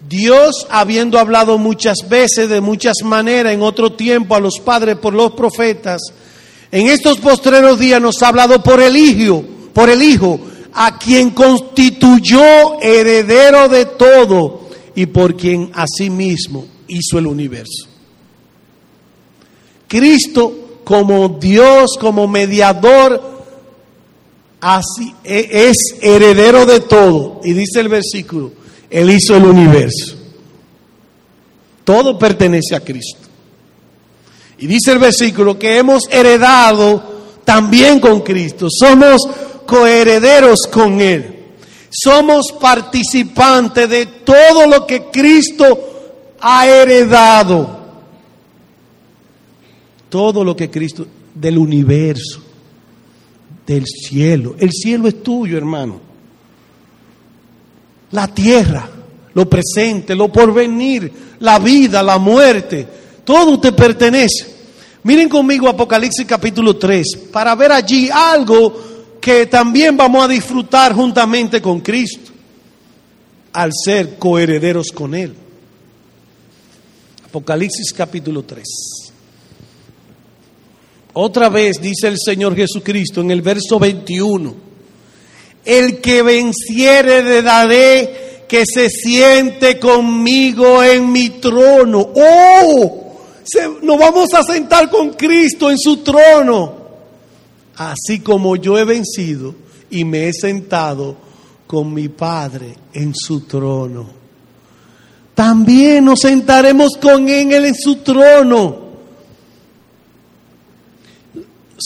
[0.09, 5.13] Dios, habiendo hablado muchas veces, de muchas maneras, en otro tiempo a los padres por
[5.13, 6.01] los profetas,
[6.71, 10.41] en estos postreros días nos ha hablado por el Hijo, por el Hijo,
[10.73, 14.63] a quien constituyó heredero de todo
[14.95, 17.89] y por quien asimismo hizo el universo.
[19.87, 23.32] Cristo como Dios, como mediador,
[24.63, 27.41] así e, es heredero de todo.
[27.45, 28.53] Y dice el versículo,
[28.89, 30.17] Él hizo el universo.
[31.85, 33.29] Todo pertenece a Cristo.
[34.57, 37.03] Y dice el versículo que hemos heredado
[37.45, 38.69] también con Cristo.
[38.71, 39.21] Somos
[39.67, 41.41] coherederos con Él.
[41.91, 47.83] Somos participantes de todo lo que Cristo ha heredado.
[50.09, 52.42] Todo lo que Cristo, del universo,
[53.67, 54.57] del cielo.
[54.59, 56.01] El cielo es tuyo, hermano.
[58.11, 58.89] La tierra,
[59.35, 62.87] lo presente, lo porvenir, la vida, la muerte,
[63.25, 64.53] todo te pertenece.
[65.05, 71.61] Miren conmigo Apocalipsis capítulo 3 para ver allí algo que también vamos a disfrutar juntamente
[71.61, 72.31] con Cristo
[73.53, 75.35] al ser coherederos con Él.
[77.25, 79.02] Apocalipsis capítulo 3.
[81.15, 84.55] Otra vez dice el Señor Jesucristo en el verso 21,
[85.65, 92.11] el que venciere le daré que se siente conmigo en mi trono.
[92.15, 92.99] ¡Oh!
[93.83, 96.83] nos vamos a sentar con Cristo en su trono
[97.77, 99.55] así como yo he vencido
[99.91, 101.17] y me he sentado
[101.67, 104.07] con mi Padre en su trono.
[105.35, 108.92] También nos sentaremos con Él en su trono.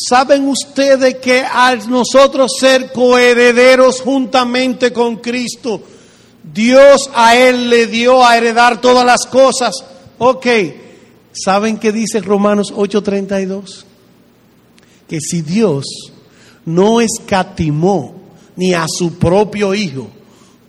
[0.08, 5.80] ¿Saben ustedes que al nosotros ser coherederos juntamente con Cristo,
[6.42, 9.74] Dios a Él le dio a heredar todas las cosas?
[10.18, 10.46] Ok,
[11.32, 13.86] ¿saben qué dice Romanos 8:32?
[15.08, 15.84] que si Dios
[16.64, 18.14] no escatimó
[18.56, 20.08] ni a su propio Hijo,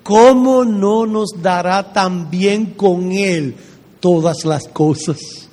[0.04, 3.56] ¿cómo no nos dará también con Él
[4.00, 5.47] todas las cosas?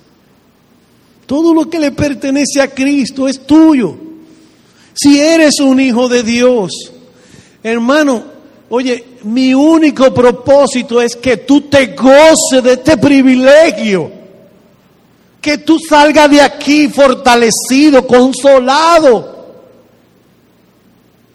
[1.27, 3.97] Todo lo que le pertenece a Cristo es tuyo.
[4.95, 6.71] Si eres un hijo de Dios,
[7.63, 8.25] hermano,
[8.69, 14.25] oye, mi único propósito es que tú te goces de este privilegio
[15.41, 19.35] que tú salgas de aquí fortalecido, consolado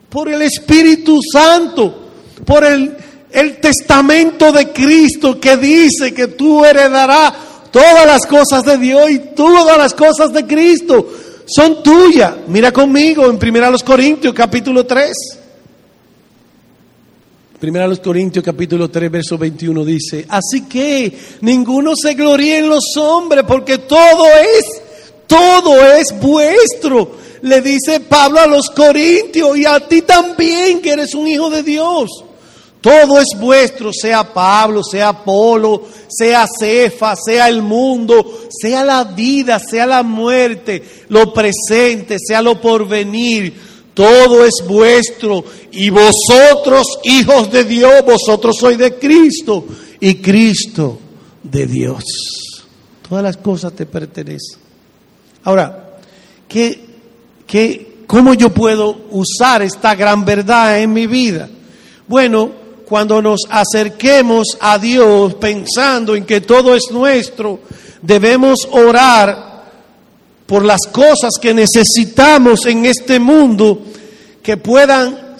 [0.09, 2.09] por el Espíritu Santo,
[2.43, 2.97] por el,
[3.29, 7.33] el testamento de Cristo que dice que tú heredarás
[7.71, 11.07] todas las cosas de Dios y todas las cosas de Cristo
[11.45, 12.33] son tuyas.
[12.47, 15.11] Mira conmigo en 1 Corintios capítulo 3.
[17.59, 22.95] Primera los Corintios capítulo 3 verso 21 dice, así que ninguno se gloríe en los
[22.97, 24.81] hombres porque todo es,
[25.27, 27.17] todo es vuestro.
[27.41, 31.63] Le dice Pablo a los Corintios y a ti también que eres un hijo de
[31.63, 32.09] Dios.
[32.81, 39.59] Todo es vuestro, sea Pablo, sea Apolo, sea Cefa, sea el mundo, sea la vida,
[39.59, 43.69] sea la muerte, lo presente, sea lo porvenir
[43.99, 49.65] todo es vuestro y vosotros, hijos de Dios, vosotros sois de Cristo
[49.99, 50.97] y Cristo
[51.43, 52.05] de Dios.
[53.09, 54.57] Todas las cosas te pertenecen.
[55.43, 55.97] Ahora,
[56.47, 56.79] ¿qué,
[57.45, 61.49] qué, ¿cómo yo puedo usar esta gran verdad en mi vida?
[62.07, 62.51] Bueno,
[62.89, 67.59] cuando nos acerquemos a Dios pensando en que todo es nuestro,
[68.01, 69.63] debemos orar
[70.47, 73.83] por las cosas que necesitamos en este mundo,
[74.41, 75.35] que puedan,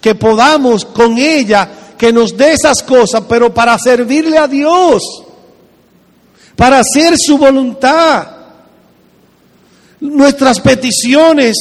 [0.00, 5.02] que podamos con ella, que nos dé esas cosas, pero para servirle a Dios,
[6.56, 8.26] para hacer su voluntad.
[10.00, 11.56] Nuestras peticiones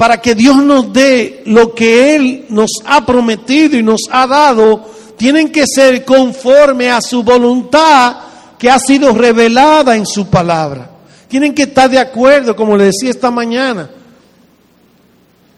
[0.00, 4.86] para que Dios nos dé lo que Él nos ha prometido y nos ha dado,
[5.18, 8.16] tienen que ser conforme a su voluntad
[8.58, 10.90] que ha sido revelada en su palabra.
[11.28, 13.90] Tienen que estar de acuerdo, como le decía esta mañana.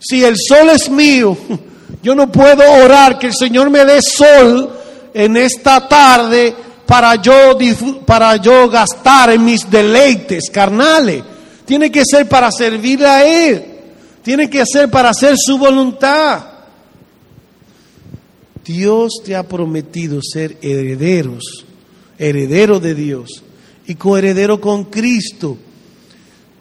[0.00, 1.36] Si el sol es mío,
[2.02, 4.72] yo no puedo orar que el Señor me dé sol
[5.14, 6.52] en esta tarde
[6.84, 7.56] para yo,
[8.04, 11.22] para yo gastar en mis deleites carnales.
[11.64, 13.71] Tiene que ser para servirle a Él.
[14.22, 16.44] Tiene que ser para hacer su voluntad.
[18.64, 21.64] Dios te ha prometido ser herederos,
[22.18, 23.42] heredero de Dios
[23.86, 25.56] y coheredero con Cristo.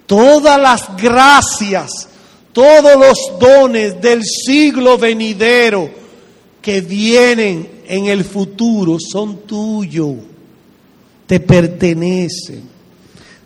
[0.08, 2.08] Todas las gracias,
[2.52, 5.90] todos los dones del siglo venidero
[6.62, 10.16] que vienen en el futuro son tuyos,
[11.28, 12.64] te pertenecen,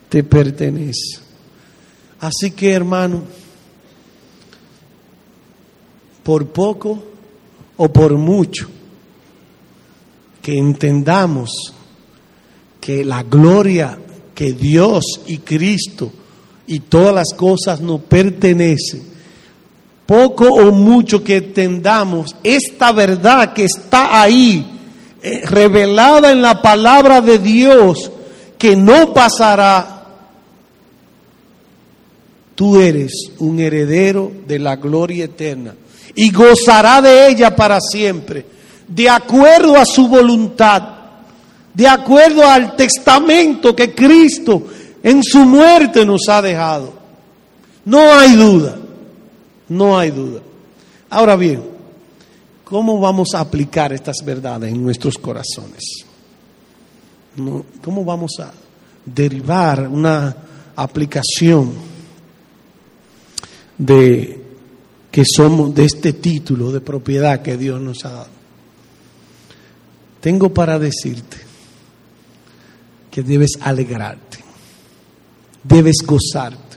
[0.09, 1.21] te pertenecen.
[2.19, 3.23] Así que hermano,
[6.25, 7.03] por poco
[7.77, 8.67] o por mucho,
[10.41, 11.51] que entendamos
[12.81, 13.99] que la gloria
[14.33, 16.11] que Dios y Cristo
[16.65, 19.03] y todas las cosas nos pertenecen,
[20.07, 24.65] poco o mucho que entendamos esta verdad que está ahí,
[25.21, 28.11] eh, revelada en la palabra de Dios,
[28.57, 30.07] que no pasará,
[32.55, 35.75] tú eres un heredero de la gloria eterna
[36.15, 38.45] y gozará de ella para siempre,
[38.87, 40.81] de acuerdo a su voluntad,
[41.73, 44.63] de acuerdo al testamento que Cristo
[45.03, 46.93] en su muerte nos ha dejado.
[47.83, 48.77] No hay duda,
[49.69, 50.41] no hay duda.
[51.09, 51.63] Ahora bien,
[52.63, 56.05] ¿cómo vamos a aplicar estas verdades en nuestros corazones?
[57.83, 58.51] ¿Cómo vamos a
[59.05, 60.35] derivar una
[60.75, 61.73] aplicación
[63.77, 64.44] de
[65.15, 68.27] que somos de este título de propiedad que Dios nos ha dado.
[70.19, 71.37] Tengo para decirte
[73.09, 74.39] que debes alegrarte,
[75.63, 76.75] debes gozarte.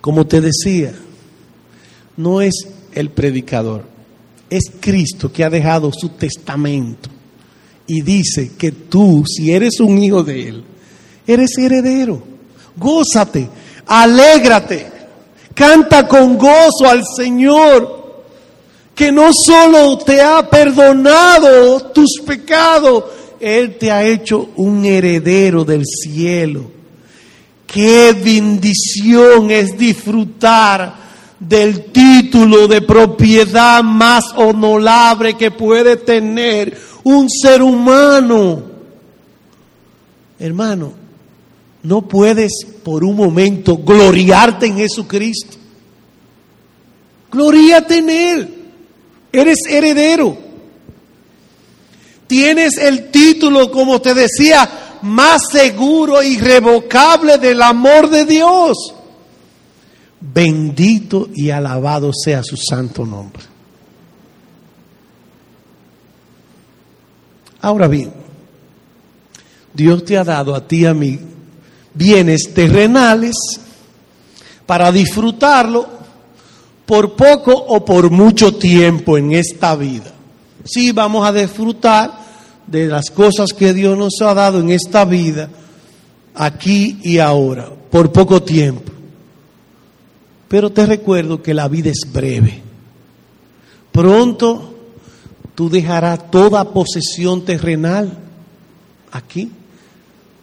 [0.00, 0.94] Como te decía,
[2.16, 2.54] no es
[2.92, 3.84] el predicador,
[4.48, 7.10] es Cristo que ha dejado su testamento
[7.86, 10.64] y dice que tú, si eres un hijo de Él,
[11.26, 12.22] eres heredero.
[12.78, 13.46] Gózate,
[13.84, 14.97] alégrate
[15.58, 18.22] Canta con gozo al Señor,
[18.94, 23.02] que no solo te ha perdonado tus pecados,
[23.40, 26.70] Él te ha hecho un heredero del cielo.
[27.66, 30.94] Qué bendición es disfrutar
[31.40, 38.62] del título de propiedad más honorable que puede tener un ser humano.
[40.38, 41.07] Hermano,
[41.82, 42.52] no puedes
[42.82, 45.56] por un momento gloriarte en Jesucristo.
[47.30, 48.54] Gloríate en Él.
[49.32, 50.36] Eres heredero.
[52.26, 58.94] Tienes el título, como te decía, más seguro irrevocable del amor de Dios.
[60.20, 63.44] Bendito y alabado sea su santo nombre.
[67.60, 68.12] Ahora bien,
[69.72, 71.18] Dios te ha dado a ti y a mí
[71.94, 73.34] bienes terrenales
[74.66, 75.86] para disfrutarlo
[76.86, 80.12] por poco o por mucho tiempo en esta vida.
[80.64, 82.18] Sí, vamos a disfrutar
[82.66, 85.48] de las cosas que Dios nos ha dado en esta vida,
[86.34, 88.92] aquí y ahora, por poco tiempo.
[90.48, 92.62] Pero te recuerdo que la vida es breve.
[93.92, 94.74] Pronto
[95.54, 98.16] tú dejarás toda posesión terrenal
[99.10, 99.50] aquí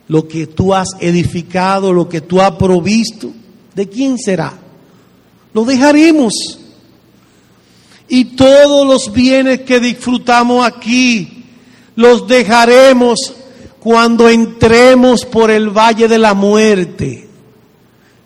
[0.07, 3.31] lo que tú has edificado, lo que tú has provisto,
[3.73, 4.53] ¿de quién será?
[5.53, 6.33] Lo dejaremos.
[8.07, 11.45] Y todos los bienes que disfrutamos aquí,
[11.95, 13.33] los dejaremos
[13.79, 17.27] cuando entremos por el valle de la muerte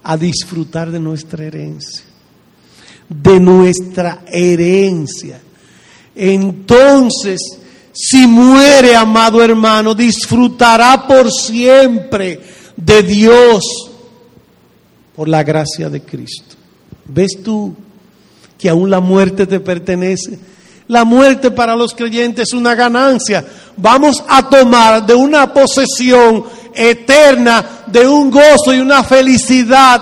[0.04, 2.04] a disfrutar de nuestra herencia.
[3.08, 5.42] De nuestra herencia.
[6.16, 7.59] Entonces,
[8.02, 12.40] si muere, amado hermano, disfrutará por siempre
[12.78, 13.92] de Dios
[15.14, 16.56] por la gracia de Cristo.
[17.04, 17.76] ¿Ves tú
[18.58, 20.40] que aún la muerte te pertenece?
[20.88, 23.46] La muerte para los creyentes es una ganancia.
[23.76, 30.02] Vamos a tomar de una posesión eterna, de un gozo y una felicidad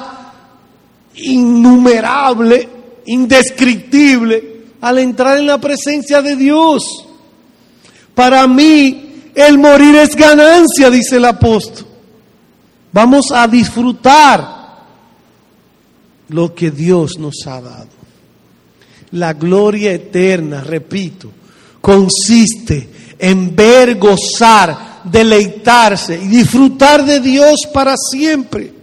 [1.15, 2.69] innumerable,
[3.07, 7.06] indescriptible, al entrar en la presencia de Dios.
[8.17, 11.85] Para mí el morir es ganancia, dice el apóstol.
[12.91, 14.85] Vamos a disfrutar
[16.29, 17.89] lo que Dios nos ha dado.
[19.11, 21.29] La gloria eterna, repito,
[21.79, 22.89] consiste
[23.19, 28.73] en ver, gozar, deleitarse y disfrutar de Dios para siempre.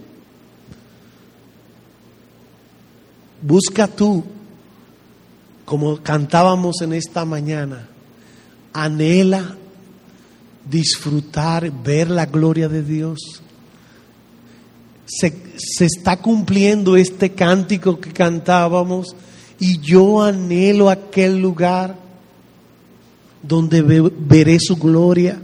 [3.43, 4.23] Busca tú,
[5.65, 7.89] como cantábamos en esta mañana,
[8.75, 9.57] anhela
[10.69, 13.41] disfrutar, ver la gloria de Dios.
[15.07, 15.33] Se,
[15.81, 19.15] está cumpliendo este cántico que cantábamos
[19.61, 21.97] y yo anhelo aquel lugar
[23.43, 25.39] donde veré su gloria,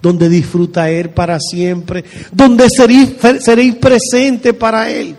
[0.00, 5.16] donde disfrutaré para siempre, donde seré, seré presente para Él.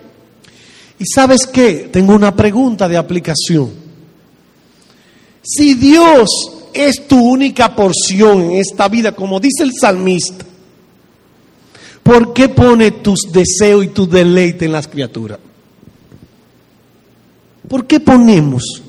[0.99, 3.71] Y sabes qué, tengo una pregunta de aplicación.
[5.41, 6.29] Si Dios
[6.73, 10.45] es tu única porción en esta vida, como dice el salmista,
[12.01, 15.39] ¿por qué pone tus deseos y tu deleite en las criaturas?
[17.67, 18.83] ¿Por qué ponemos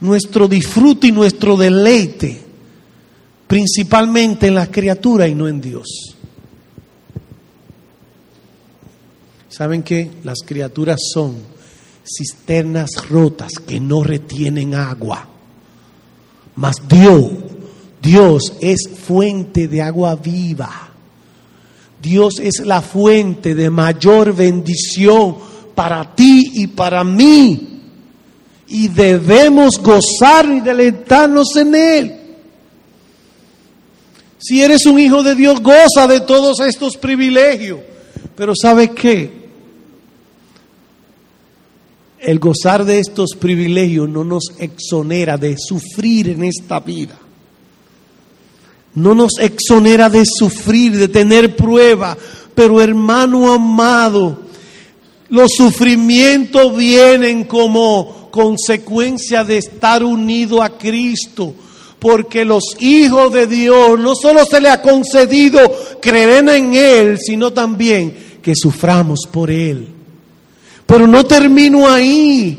[0.00, 2.42] nuestro disfrute y nuestro deleite
[3.46, 6.16] principalmente en las criaturas y no en Dios?
[9.48, 10.10] ¿Saben qué?
[10.24, 11.36] Las criaturas son
[12.04, 15.37] cisternas rotas que no retienen agua.
[16.58, 17.30] Mas Dios,
[18.02, 20.88] Dios es fuente de agua viva.
[22.02, 25.36] Dios es la fuente de mayor bendición
[25.76, 27.80] para ti y para mí.
[28.66, 32.20] Y debemos gozar y deleitarnos en Él.
[34.38, 37.78] Si eres un hijo de Dios, goza de todos estos privilegios.
[38.34, 39.47] Pero ¿sabe qué?
[42.20, 47.16] El gozar de estos privilegios no nos exonera de sufrir en esta vida.
[48.94, 52.16] No nos exonera de sufrir, de tener prueba.
[52.54, 54.40] Pero hermano amado,
[55.28, 61.54] los sufrimientos vienen como consecuencia de estar unido a Cristo.
[62.00, 65.60] Porque los hijos de Dios no solo se le ha concedido
[66.00, 69.97] creer en Él, sino también que suframos por Él.
[70.88, 72.58] Pero no termino ahí,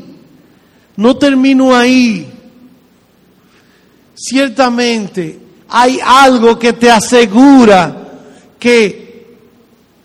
[0.96, 2.28] no termino ahí.
[4.14, 5.36] Ciertamente
[5.68, 8.08] hay algo que te asegura
[8.56, 9.34] que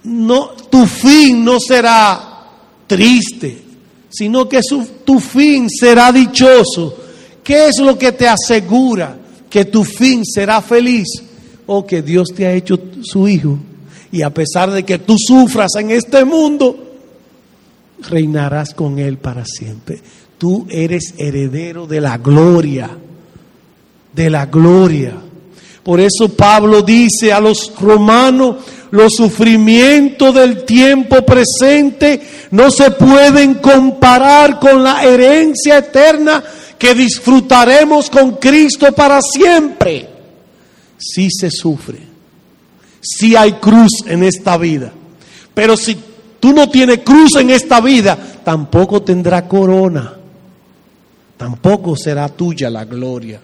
[0.06, 2.48] no, tu fin no será
[2.88, 3.62] triste,
[4.10, 4.62] sino que
[5.06, 6.98] tu fin será dichoso.
[7.44, 11.06] ¿Qué es lo que te asegura que tu fin será feliz?
[11.68, 13.60] O que Dios te ha hecho su hijo.
[14.12, 16.85] Y a pesar de que tú sufras en este mundo,
[18.00, 20.02] reinarás con Él para siempre.
[20.38, 22.90] Tú eres heredero de la gloria,
[24.14, 25.14] de la gloria.
[25.84, 28.58] Por eso Pablo dice a los romanos,
[28.92, 32.22] los sufrimientos del tiempo presente
[32.52, 36.44] no se pueden comparar con la herencia eterna
[36.78, 40.10] que disfrutaremos con Cristo para siempre.
[40.98, 42.00] Si se sufre,
[43.02, 44.92] si hay cruz en esta vida,
[45.54, 45.98] pero si
[46.46, 50.14] tú no tienes cruz en esta vida, tampoco tendrá corona.
[51.38, 53.42] Tampoco será tuya la gloria.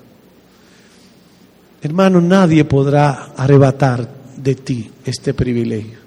[1.82, 5.97] Hermano, nadie podrá arrebatar de ti este privilegio.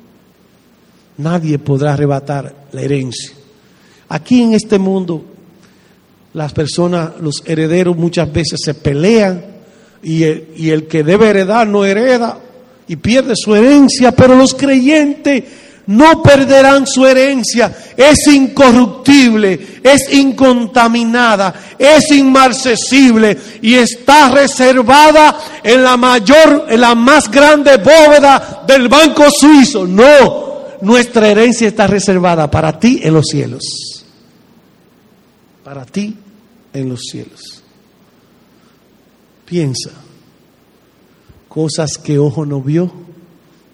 [1.18, 3.32] Nadie podrá arrebatar la herencia.
[4.10, 5.24] Aquí en este mundo,
[6.32, 9.44] las personas, los herederos muchas veces se pelean
[10.00, 12.38] y el, y el que debe heredar no hereda
[12.86, 15.42] y pierde su herencia, pero los creyentes
[15.86, 25.96] no perderán su herencia, es incorruptible, es incontaminada, es inmarcesible y está reservada en la
[25.96, 29.86] mayor, en la más grande bóveda del banco suizo.
[29.86, 33.62] No, nuestra herencia está reservada para ti en los cielos.
[35.62, 36.16] Para ti
[36.72, 37.62] en los cielos.
[39.44, 39.90] Piensa,
[41.48, 42.90] cosas que ojo no vio,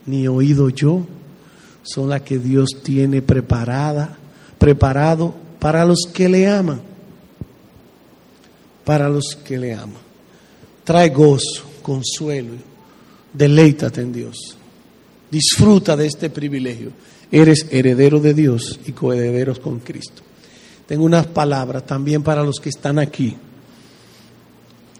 [0.06, 1.06] ni oído yo
[1.82, 4.16] son las que Dios tiene preparada,
[4.58, 6.80] preparado para los que le aman.
[8.84, 9.98] Para los que le aman.
[10.84, 12.54] Trae gozo, consuelo,
[13.32, 14.56] deleítate en Dios.
[15.30, 16.90] Disfruta de este privilegio.
[17.30, 20.22] Eres heredero de Dios y coherederos con Cristo.
[20.86, 23.36] Tengo unas palabras también para los que están aquí,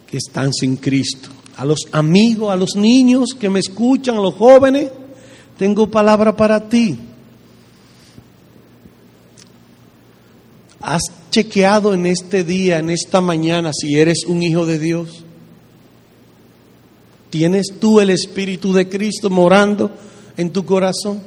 [0.07, 1.29] que están sin Cristo.
[1.57, 4.89] A los amigos, a los niños que me escuchan, a los jóvenes
[5.61, 6.97] tengo palabra para ti.
[10.81, 15.23] ¿Has chequeado en este día, en esta mañana, si eres un hijo de Dios?
[17.29, 19.91] ¿Tienes tú el Espíritu de Cristo morando
[20.39, 21.21] en tu corazón?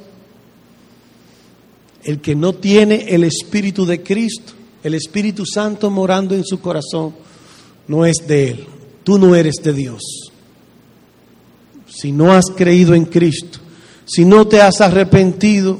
[2.02, 7.14] El que no tiene el Espíritu de Cristo, el Espíritu Santo morando en su corazón,
[7.86, 8.66] no es de Él.
[9.04, 10.02] Tú no eres de Dios.
[11.86, 13.60] Si no has creído en Cristo,
[14.06, 15.78] si no te has arrepentido,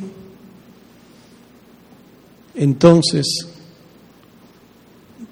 [2.54, 3.48] entonces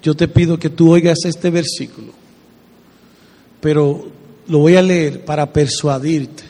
[0.03, 2.13] yo te pido que tú oigas este versículo,
[3.61, 4.11] pero
[4.49, 6.43] lo voy a leer para persuadirte,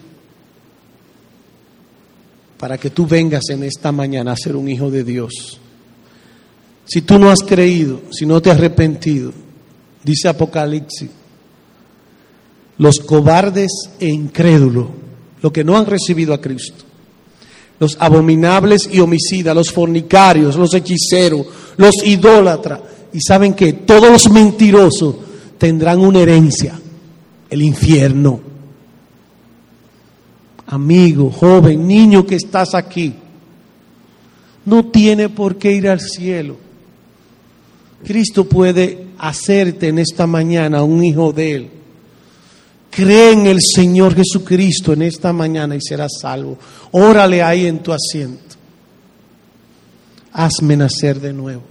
[2.59, 5.59] para que tú vengas en esta mañana a ser un hijo de Dios.
[6.84, 9.32] Si tú no has creído, si no te has arrepentido,
[10.03, 11.11] dice Apocalipsis,
[12.78, 13.70] los cobardes
[14.01, 14.86] e incrédulos
[15.43, 16.84] los que no han recibido a Cristo.
[17.78, 22.80] Los abominables y homicidas, los fornicarios, los hechiceros, los idólatras.
[23.12, 25.16] Y saben que todos los mentirosos
[25.59, 26.78] tendrán una herencia,
[27.51, 28.40] el infierno.
[30.68, 33.12] Amigo, joven, niño que estás aquí,
[34.64, 36.57] no tiene por qué ir al cielo.
[38.05, 41.70] Cristo puede hacerte en esta mañana un hijo de Él.
[42.93, 46.59] Cree en el Señor Jesucristo en esta mañana y serás salvo.
[46.90, 48.55] Órale ahí en tu asiento.
[50.34, 51.62] Hazme nacer de nuevo.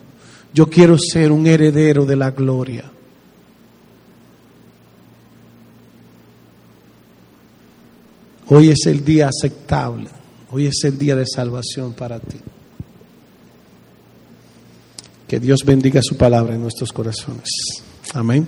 [0.51, 2.91] Yo quiero ser un heredero de la gloria.
[8.47, 10.09] Hoy es el día aceptable.
[10.49, 12.37] Hoy es el día de salvación para ti.
[15.27, 17.47] Que Dios bendiga su palabra en nuestros corazones.
[18.15, 18.47] Amén.